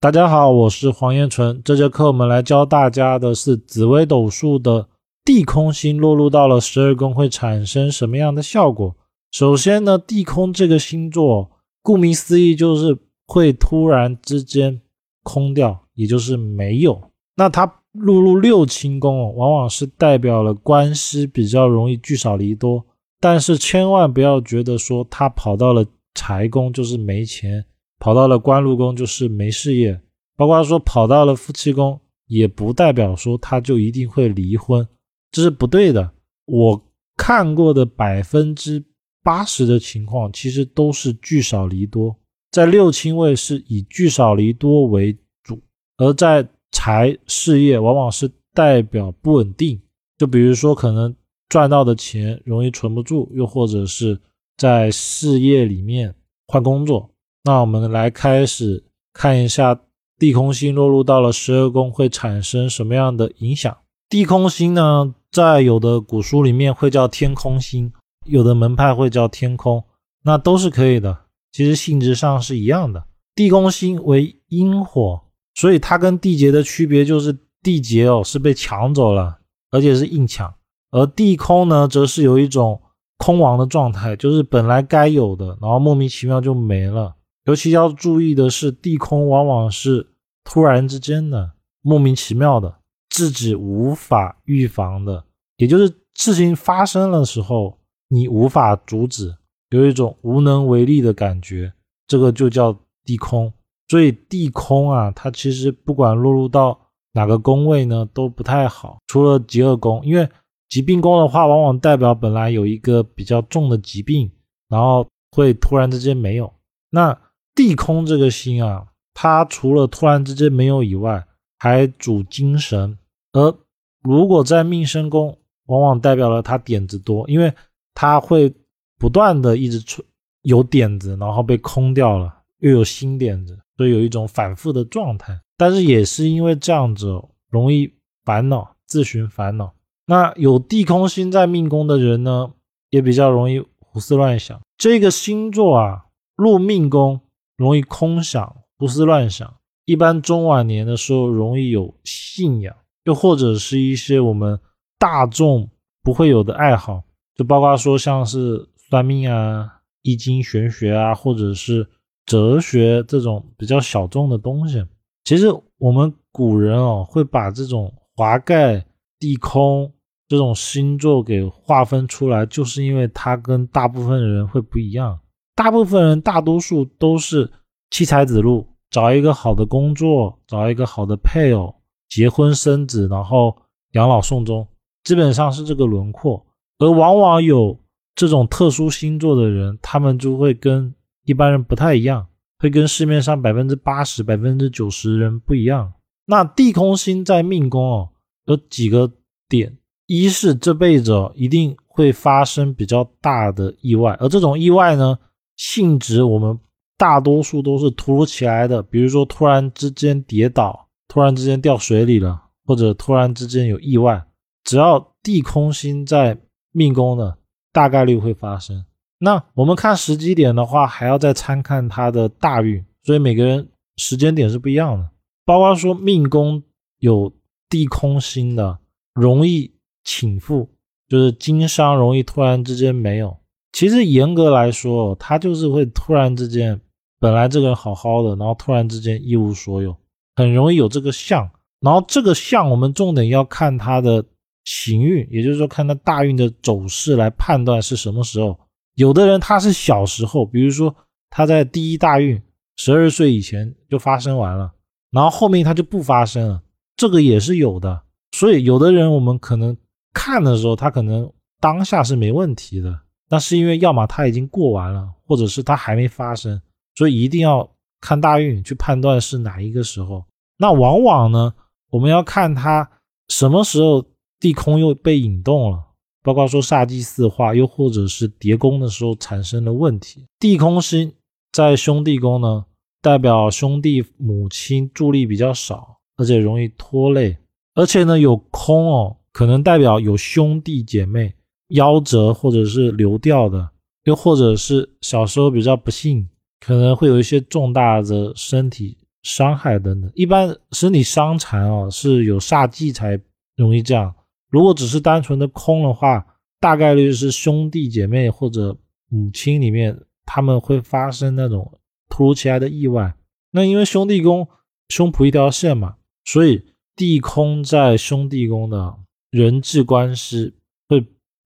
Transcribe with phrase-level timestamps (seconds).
[0.00, 1.60] 大家好，我是黄彦纯。
[1.64, 4.86] 这节课我们来教大家的是紫微斗数的
[5.24, 8.94] 地空星落入到了十二宫会产生什么样的效果。
[9.32, 11.50] 首先呢，地空这个星座，
[11.82, 14.80] 顾名思义就是会突然之间
[15.24, 17.10] 空掉，也就是没有。
[17.34, 22.86] 那它落入六亲宫，往往是代表了官司比较容易聚少离多。
[23.18, 25.84] 但是千万不要觉得说它跑到了
[26.14, 27.64] 财宫就是没钱。
[27.98, 30.00] 跑到了官禄宫就是没事业，
[30.36, 34.86] 包括说跑到了夫妻宫，也不代表说他就一定会离婚，
[35.32, 36.12] 这是不对的。
[36.46, 36.82] 我
[37.16, 38.82] 看过的百分之
[39.22, 42.16] 八十的情况，其实都是聚少离多，
[42.50, 45.60] 在六亲位是以聚少离多为主，
[45.96, 49.80] 而在财事业往往是代表不稳定。
[50.16, 51.14] 就比如说，可能
[51.48, 54.18] 赚到的钱容易存不住，又或者是
[54.56, 56.14] 在事业里面
[56.46, 57.10] 换工作。
[57.44, 59.80] 那我们来开始看一下
[60.18, 63.76] 地空星落入到了十二宫会产生什么样的影响。
[64.08, 67.92] 地空星呢，在有的古书里面会叫天空星，
[68.26, 69.84] 有的门派会叫天空，
[70.24, 71.18] 那都是可以的。
[71.52, 73.04] 其实性质上是一样的。
[73.34, 75.20] 地空星为阴火，
[75.54, 79.38] 所以它跟地劫的区别就是地劫哦是被抢走了，
[79.70, 80.52] 而且是硬抢，
[80.90, 82.80] 而地空呢则是有一种
[83.16, 87.14] 空亡的状态，就是本来该有的，然后莫名其妙就没了。
[87.48, 90.06] 尤其要注意的是，地空往往是
[90.44, 92.76] 突然之间的、莫名其妙的、
[93.08, 95.24] 自己无法预防的，
[95.56, 99.34] 也就是事情发生的时候，你无法阻止，
[99.70, 101.72] 有一种无能为力的感觉，
[102.06, 103.50] 这个就叫地空。
[103.88, 106.78] 所以地空啊，它其实不管落入到
[107.12, 108.98] 哪个宫位呢，都不太好。
[109.06, 110.28] 除了极恶宫，因为
[110.68, 114.30] 疾病宫的话，往往代表本来有一个比较重的疾病，
[114.68, 116.52] 然后会突然之间没有。
[116.90, 117.18] 那
[117.58, 121.26] 地空这个星啊，它除了突然之间没有以外，
[121.58, 122.96] 还主精神。
[123.32, 123.52] 而
[124.00, 127.52] 如果在命生宫，往往代表了他点子多，因为
[127.94, 128.54] 他会
[128.96, 130.04] 不断的一直出
[130.42, 135.36] 有点子，然后被空掉了，又有新点子，所以有一种反复的状态。
[135.56, 137.20] 但是也是因为这样子，
[137.50, 137.92] 容易
[138.24, 139.74] 烦恼，自寻烦恼。
[140.06, 142.52] 那有地空星在命宫的人呢，
[142.90, 144.60] 也比较容易胡思乱想。
[144.76, 146.04] 这个星座啊，
[146.36, 147.20] 入命宫。
[147.58, 149.52] 容易空想、胡思乱想，
[149.84, 152.74] 一般中晚年的时候容易有信仰，
[153.04, 154.58] 又或者是一些我们
[154.98, 155.68] 大众
[156.02, 157.02] 不会有的爱好，
[157.34, 161.86] 就包括说像是算命啊、易经玄学啊，或者是
[162.24, 164.82] 哲学这种比较小众的东西。
[165.24, 165.46] 其实
[165.78, 168.86] 我们古人哦会把这种华盖、
[169.18, 169.92] 地空
[170.28, 175.18] 这种星座给划分出来，就是因为它跟大部分人会不一样。
[175.58, 177.50] 大部分人，大多数都是
[177.90, 181.74] 七彩子路，找一个好的工作，找一个好的配偶，
[182.08, 183.56] 结婚生子，然后
[183.94, 184.64] 养老送终，
[185.02, 186.46] 基本上是这个轮廓。
[186.78, 187.76] 而往往有
[188.14, 192.28] 这种特殊星座的人，他们就会跟一般人不太一样，
[192.60, 195.92] 会跟市面上百分之八十、百分之九十人不一样。
[196.26, 198.10] 那地空星在命宫哦，
[198.44, 199.10] 有几个
[199.48, 199.76] 点：
[200.06, 205.18] 一是这辈子一定会发生比较大的意外，而这种意外呢。
[205.58, 206.58] 性质我们
[206.96, 214.24] 大多数都是突如其来的，比如说突然之间跌倒，突然之间掉水里了，或者突然之间有意外，
[214.64, 216.38] 只要地空星在
[216.72, 217.36] 命宫的，
[217.72, 218.84] 大概率会发生。
[219.18, 225.10] 那我们看时机点的话，还要再参看他的大运，所以每个人时间点是不一样的。
[225.44, 226.62] 包括说命宫
[226.98, 227.32] 有
[227.68, 228.78] 地空星的，
[229.12, 229.74] 容易
[230.04, 230.68] 倾覆，
[231.08, 233.36] 就是经商容易突然之间没有。
[233.72, 236.80] 其实严格来说，他就是会突然之间，
[237.20, 239.96] 本来这个人好好的，然后突然之间一无所有，
[240.36, 241.48] 很容易有这个相。
[241.80, 244.24] 然后这个相，我们重点要看他的
[244.64, 248.58] 行运，也就是说看他大运的走势来判断是什么时候。
[248.94, 250.92] 有的人他是小时候，比如说
[251.30, 252.42] 他在第一大运
[252.78, 254.72] 十二岁以前就发生完了，
[255.12, 256.62] 然后后面他就不发生了，
[256.96, 258.02] 这个也是有的。
[258.32, 259.76] 所以有的人我们可能
[260.12, 261.30] 看的时候，他可能
[261.60, 262.98] 当下是没问题的。
[263.28, 266.60] 那是因为要么他已经过完了，或者是他还没发生，
[266.94, 267.68] 所以一定要
[268.00, 270.24] 看大运去判断是哪一个时候。
[270.56, 271.54] 那往往呢，
[271.90, 272.90] 我们要看他
[273.28, 274.04] 什么时候
[274.40, 275.78] 地空又被引动了，
[276.22, 280.26] 包括说煞气四化，又或者是叠宫的时候产生了问题。
[280.40, 281.12] 地空星
[281.52, 282.64] 在兄弟宫呢，
[283.02, 287.36] 代表兄弟母亲助力比较少，而且容易拖累，
[287.74, 291.34] 而且呢有空哦，可能代表有兄弟姐妹。
[291.68, 293.70] 夭折或者是流掉的，
[294.04, 296.28] 又或者是小时候比较不幸，
[296.60, 300.10] 可能会有一些重大的身体伤害等等。
[300.14, 303.20] 一般身体伤残啊是有煞忌才
[303.56, 304.14] 容易这样。
[304.50, 306.26] 如果只是单纯的空的话，
[306.58, 308.76] 大概率是兄弟姐妹或者
[309.10, 311.78] 母亲里面他们会发生那种
[312.08, 313.14] 突如其来的意外。
[313.50, 314.48] 那因为兄弟宫
[314.88, 316.64] 胸脯一条线嘛，所以
[316.96, 318.94] 地空在兄弟宫的
[319.30, 320.54] 人际关系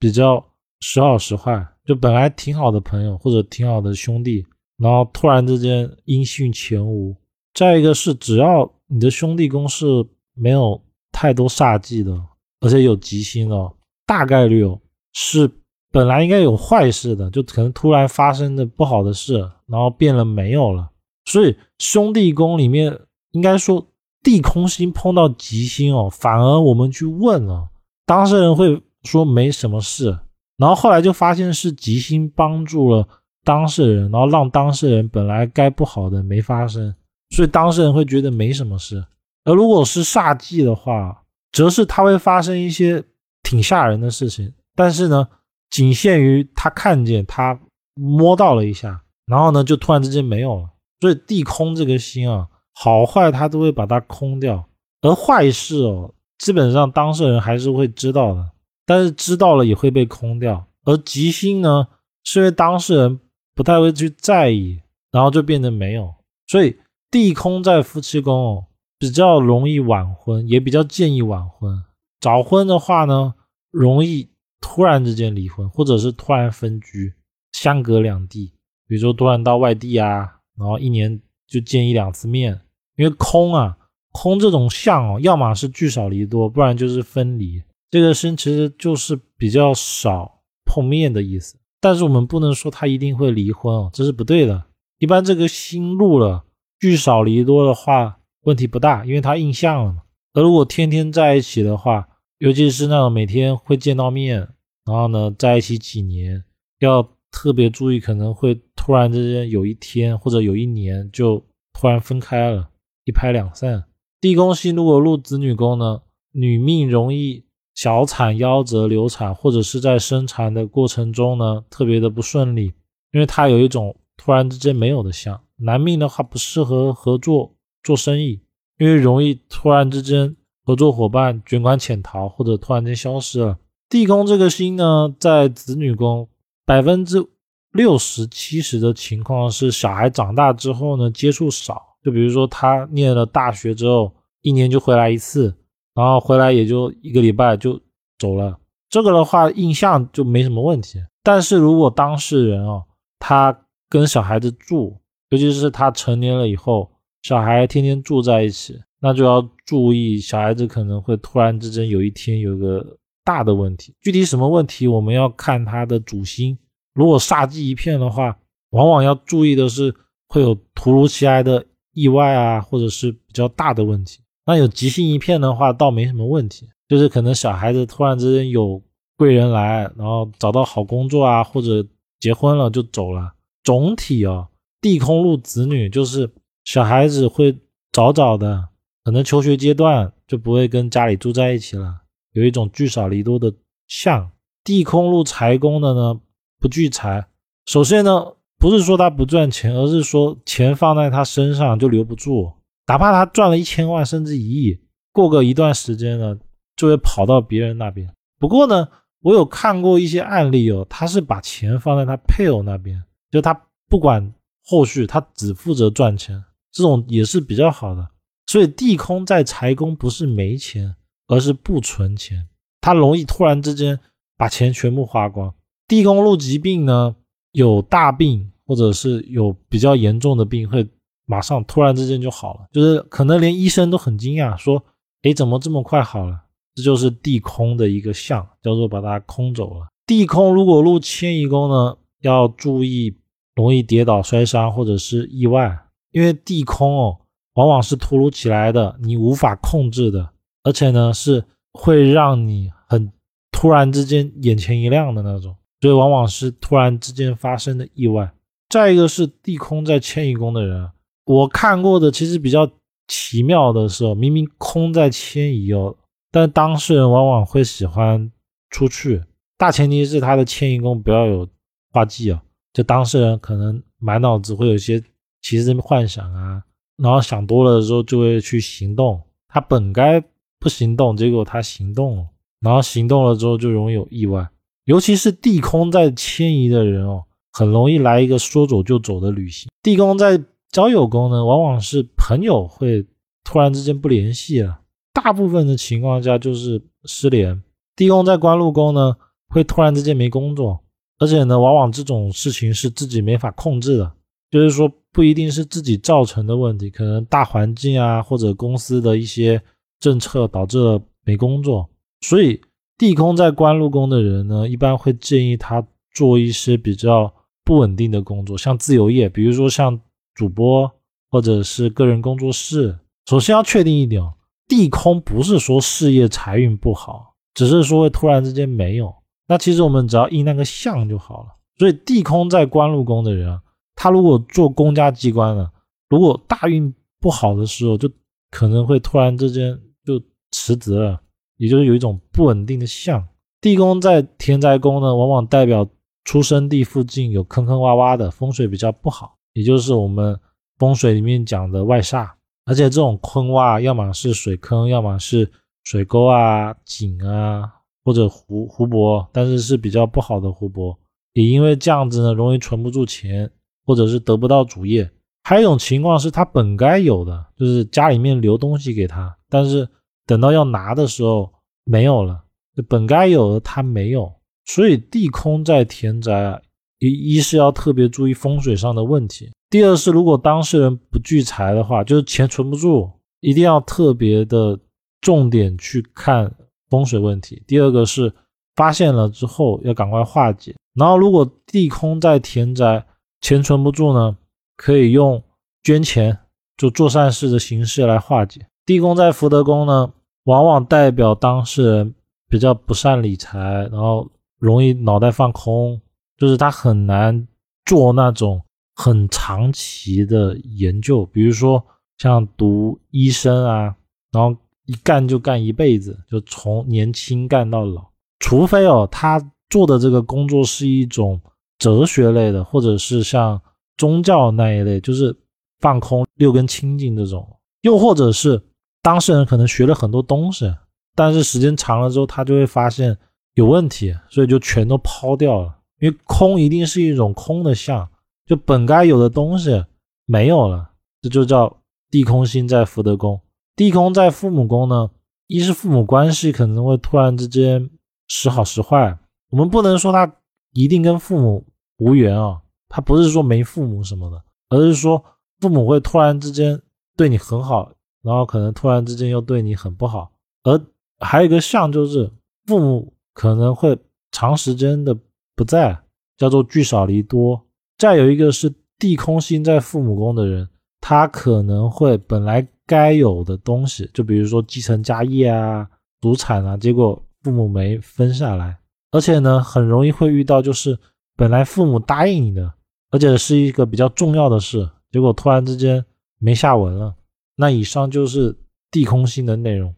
[0.03, 0.45] 比较
[0.81, 1.65] 时好时坏。
[1.87, 4.45] 就本来挺好的朋友或者挺好的兄弟，
[4.79, 7.15] 然后突然之间音讯全无。
[7.55, 9.87] 再一个是，只要你的兄弟宫是
[10.35, 10.81] 没有
[11.13, 12.21] 太多煞忌的，
[12.61, 13.73] 而且有吉星的，
[14.05, 14.81] 大概率哦
[15.13, 15.49] 是
[15.93, 20.91] 本来应该有坏事的，就可能突然发生的不好的事，然后变了没有了。
[21.27, 22.99] 所以兄弟宫里面
[23.33, 23.87] 应该说
[24.23, 27.69] 地空星碰到吉星哦，反而我们去问了，
[28.07, 30.19] 当事人会说没什么事。
[30.59, 33.07] 然后后来就发现是吉星帮助了
[33.43, 36.95] 当事人，然后让当事人本来该不好的没发生，
[37.31, 39.05] 所以当事人会觉得没什么事。
[39.45, 43.03] 而如果是煞忌的话，则是他会发生一些
[43.43, 45.27] 挺吓人的事情，但是呢，
[45.71, 47.59] 仅限于他看见他
[47.95, 50.69] 摸到了一下，然后呢就突然之间没有了。
[51.01, 54.65] 所以地空这个星啊，好坏他都会把它空掉，
[55.01, 58.49] 而坏事哦，基本上当事人还是会知道的。
[58.93, 61.89] 但是知道了也会被空掉，而吉星呢，
[62.25, 63.19] 是因为当事人
[63.55, 66.15] 不太会去在意，然后就变得没有。
[66.47, 66.77] 所以
[67.11, 68.67] 地空在夫妻宫哦，
[68.99, 71.83] 比较容易晚婚，也比较建议晚婚。
[72.21, 73.33] 早婚的话呢，
[73.71, 74.29] 容易
[74.61, 77.15] 突然之间离婚，或者是突然分居，
[77.53, 78.53] 相隔两地，
[78.87, 81.19] 比如说突然到外地啊，然后一年
[81.49, 82.61] 就见一两次面。
[82.97, 83.79] 因为空啊，
[84.13, 87.63] 空这种相哦，要么是聚少离多，不然就是分离。
[87.93, 94.65] 这个星其实就是比较少碰面的意思，但是我们不能说他一定会离婚哦，这是不对的。
[94.99, 96.47] 一般这个星入了
[96.81, 100.03] 聚少离多的话，问题不大，因为他印象了嘛。
[100.33, 102.09] 而如果天天在一起的话，
[102.39, 104.39] 尤其是那种每天会见到面，
[104.87, 106.43] 然后呢在一起几年，
[106.79, 111.45] 要特别注意，可能会突然之间有一天或者有一年就
[111.75, 112.71] 突然分开了，
[113.05, 113.85] 一拍两散。
[114.19, 116.01] 地宫星如果入子女宫呢，
[116.33, 117.45] 女命容易。
[117.75, 122.73] 小产、夭折、流产，或者是在生产的过程中呢，特别的不顺利，
[123.13, 125.41] 因为它有一种突然之间没有的相。
[125.57, 128.41] 男命的话不适合合作做生意，
[128.79, 133.59] 因为容易突然之间合作伙伴卷款潜逃，或者突然间消失了。
[133.89, 136.29] 地宫这个星呢，在子女宫，
[136.67, 137.25] 百分之
[137.73, 145.55] 六十七十的情况是小孩长大之后呢，接触少，就比如说他念了大学之后，一年就回来一次。
[145.95, 147.81] 然后回来也就一个礼拜就
[148.19, 148.59] 走了，
[148.89, 150.99] 这个的话印象就没什么问题。
[151.23, 152.83] 但是如果当事人哦，
[153.19, 153.57] 他
[153.89, 154.97] 跟小孩子住，
[155.29, 156.91] 尤其是他成年了以后，
[157.23, 163.95] 小孩天天住在一起，那就要注意小孩子可能会突然之间有一天有个大的问题。
[164.01, 166.59] 具体什么问题，我们要看他的主星。
[166.95, 168.37] 如果煞气一片的话，
[168.71, 169.95] 往往要注意的是
[170.27, 174.22] 会有突如其来的意外啊，或者是比较大的问题。
[174.45, 178.83] 那有吉星一片的话，倒没什么问题，就是可能小孩子突然之间有
[179.17, 181.87] 贵人来，然后找到好工作啊，或者
[182.19, 183.35] 结婚了就走了。
[183.63, 184.49] 总体哦，
[184.81, 186.29] 地空路子女，就是
[186.65, 187.57] 小孩子会
[187.93, 188.69] 早早的，
[189.05, 192.01] 可能求学阶段就不会跟家里住在一起了，
[192.33, 193.53] 有一种聚少离多的
[193.87, 194.31] 相。
[194.65, 196.21] 地空路财宫的呢，
[196.59, 197.27] 不聚财。
[197.67, 202.53] 首先呢，不是说他不赚钱，而是说钱放在他身上就留不住。
[202.93, 204.79] 哪怕他赚了一千万甚至一亿，
[205.13, 206.39] 过个一段时间呢，
[206.77, 208.07] 就会跑到别人那边。
[208.39, 208.87] 不过呢，
[209.23, 213.59] 我有看过一些案例哦，他是把钱放在他配偶那边，就他
[213.89, 218.07] 不管后续，他只负责赚钱，这种也是比较好的。
[218.47, 220.95] 所以地空在财宫不是没钱，
[221.29, 222.47] 而是不存钱，
[222.83, 223.99] 他容易突然之间
[224.37, 225.55] 把钱全部花光。
[225.89, 227.17] 地宫入疾病呢，
[227.53, 230.87] 有大病或者是有比较严重的病会。
[231.27, 234.83] 马上突然之间就好了，就是可能连医生都很惊讶，说
[235.23, 236.43] ：“哎，怎么这么快好了？”
[236.75, 239.87] 这就是地空的一个象，叫做把它空走了。
[240.07, 243.17] 地空如果入迁移宫呢，要注意
[243.55, 245.79] 容易跌倒摔伤或者是意外，
[246.13, 247.19] 因为地空哦，
[247.55, 250.31] 往往是突如其来的，你无法控制的，
[250.65, 253.13] 而且呢是会让你很
[253.51, 258.33] 突然之间眼前一亮的那种，所以往往是突然之间发生的意外。
[258.71, 260.91] 再一个是地空在迁移宫的人。
[261.25, 262.69] 我看过的其实比较
[263.09, 265.95] 奇妙的是，明明空在迁移哦，
[266.31, 268.31] 但当事人往往会喜欢
[268.71, 269.23] 出去。
[269.57, 271.49] 大前提是他的迁移宫不要有
[271.93, 275.03] 化忌啊，就当事人可能满脑子会有一些
[275.41, 276.63] 奇思幻想啊，
[276.97, 279.21] 然后想多了的时候就会去行动。
[279.49, 280.23] 他本该
[280.59, 282.27] 不行动，结果他行动了，
[282.61, 284.49] 然后行动了之后就容易有意外。
[284.87, 289.71] 尤其是地空在迁移的人哦，很容易来一个说走就走的旅行。
[289.83, 293.07] 地宫在交友宫呢，往往是朋友会
[293.45, 294.81] 突然之间不联系了，
[295.13, 297.63] 大部分的情况下就是失联。
[297.95, 299.15] 地宫在官禄宫呢，
[299.49, 300.83] 会突然之间没工作，
[301.19, 304.13] 而且呢，往往这种事情是自己没法控制的，
[304.51, 309.61] 就是说不一定是自己造成的问题，可能大环境啊或者公司的一些
[310.01, 311.87] 政策导致了没工作。
[312.23, 312.59] 所以
[312.97, 317.31] 地空在官禄宫的人呢，一般会建议他做一些比较
[317.63, 320.01] 不稳定的工作，像自由业，比如说像
[320.35, 320.91] 主播
[321.31, 322.99] 或者是个人工作室。
[323.27, 324.35] 首先要确定一点哦，
[324.67, 327.35] 地空不是说事业财运不好。
[327.55, 329.15] 只是说会突然之间没有，
[329.47, 331.49] 那其实我们只要印那个相就好了。
[331.77, 333.61] 所以地空在官禄宫的人啊，
[333.95, 335.71] 他如果做公家机关呢，
[336.09, 338.11] 如果大运不好的时候，就
[338.51, 340.19] 可能会突然之间就
[340.51, 341.21] 辞职了，
[341.59, 343.23] 也就是有一种不稳定的相。
[343.61, 345.87] 地宫在田宅宫呢，往往代表
[346.25, 350.39] 出生地附近有坑坑洼洼的，风水比较不好，也就是我们
[350.79, 352.31] 风水里面讲的外煞。
[352.65, 355.51] 而且这种坑洼，要么是水坑，要么是。
[355.85, 357.69] 水沟啊、井啊，
[358.05, 360.97] 或者湖湖泊，但是是比较不好的湖泊，
[361.33, 363.51] 也因为这样子呢，容易存不住钱，
[363.85, 365.11] 或者是得不到主业。
[365.43, 369.89] 还有一种情况是他本该有的，就是家里面留东西给他，但是
[370.25, 372.45] 等到要拿的时候没有了，
[372.89, 374.33] 本该有的他没有。
[374.65, 376.63] 所以地空在田宅，
[377.09, 384.79] 一一是要特别注意风水上的问题，第二是如果当事人不聚财的话，就是钱存不住，一定要特别的。
[385.23, 386.53] 重点去看
[386.91, 387.63] 风水问题。
[387.65, 388.35] 第二个是
[388.75, 390.75] 发现了之后要赶快化解。
[390.97, 393.07] 然后如果地空在田宅，
[393.41, 394.37] 钱存不住呢，
[394.77, 395.41] 可以用
[395.85, 396.37] 捐钱，
[396.77, 398.67] 就做善事的形式来化解。
[398.85, 400.13] 地宫在福德宫呢，
[400.47, 402.15] 往往代表当事人
[402.49, 404.29] 比较不善理财，然后
[404.59, 406.01] 容易脑袋放空，
[406.43, 407.47] 就是他很难
[407.85, 408.61] 做那种
[408.97, 411.81] 很长期的研究，比如说
[412.19, 413.95] 像读医生啊，
[414.33, 414.57] 然后。
[414.87, 418.05] 一干就干一辈子，就从年轻干到老，
[418.41, 421.41] 除非哦，他做的这个工作是一种
[421.79, 423.63] 哲学类的，或者是像
[423.97, 425.35] 宗教那一类，就是
[425.79, 427.49] 放空、六根清净这种，
[427.83, 428.61] 又或者是
[429.03, 430.75] 当事人可能学了很多东西，
[431.15, 433.17] 但是时间长了之后，他就会发现
[433.55, 435.79] 有问题，所以就全都抛掉了。
[436.03, 438.09] 因为空一定是一种空的相，
[438.45, 439.85] 就本该有的东西
[440.27, 440.91] 没有了，
[441.21, 441.81] 这就叫
[442.11, 443.41] 地空星在福德宫。
[443.77, 445.09] 地空在父母宫呢，
[445.47, 447.89] 一是父母关系可能会突然之间
[448.27, 449.17] 时好时坏，
[449.51, 450.35] 我们不能说他
[450.73, 451.65] 一定跟父母
[451.99, 455.25] 无缘啊，他不是说没父母什么的，而是说
[455.61, 456.83] 父母会突然之间
[457.17, 457.93] 对你很好，
[458.23, 460.33] 然后可能突然之间又对你很不好，
[460.65, 460.81] 而
[461.21, 462.29] 还有一个相就是
[462.67, 463.97] 父母可能会
[464.33, 465.17] 长时间的
[465.57, 465.99] 不在，
[466.37, 467.61] 叫做聚少离多。
[467.99, 470.69] 再有一个是地空星在父母宫的人，
[471.01, 472.67] 他可能会本来。
[472.85, 475.89] 该有的东西，就比如说继承家业啊、
[476.21, 478.77] 祖产啊，结果父母没分下来，
[479.13, 480.99] 而且呢，很容易会遇到就是
[481.37, 482.71] 本来父母答应你的，
[483.11, 486.05] 而且是一个比较重要的事，结果突然之间
[486.39, 487.15] 没下文了。
[487.57, 488.55] 那以上就是
[488.91, 489.95] 地空星的内容。